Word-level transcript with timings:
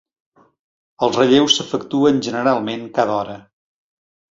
Els 1.07 1.19
relleus 1.19 1.59
s'efectuen 1.59 2.23
generalment 2.31 2.91
cada 2.99 3.17
hora. 3.21 3.39